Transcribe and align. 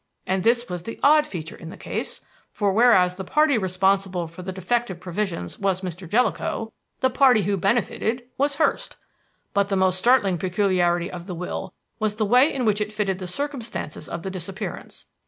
And 0.25 0.41
this 0.43 0.67
was 0.67 0.81
the 0.81 0.99
odd 1.03 1.27
feature 1.27 1.55
in 1.55 1.69
the 1.69 1.77
case, 1.77 2.21
for 2.51 2.73
whereas 2.73 3.17
the 3.17 3.23
party 3.23 3.55
responsible 3.55 4.27
for 4.27 4.41
the 4.41 4.51
defective 4.51 4.99
provisions 4.99 5.59
was 5.59 5.81
Mr. 5.81 6.09
Jellicoe, 6.09 6.73
the 7.01 7.11
party 7.11 7.43
who 7.43 7.55
benefited 7.55 8.23
was 8.35 8.55
Hurst. 8.55 8.97
"But 9.53 9.67
the 9.69 9.75
most 9.77 9.99
startling 9.99 10.39
peculiarity 10.39 11.11
of 11.11 11.27
the 11.27 11.35
will 11.35 11.75
was 11.99 12.15
the 12.15 12.25
way 12.25 12.51
in 12.51 12.65
which 12.65 12.81
it 12.81 12.91
fitted 12.91 13.19
the 13.19 13.27
circumstances 13.27 14.09
of 14.09 14.23
the 14.23 14.31
disappearance. 14.31 15.05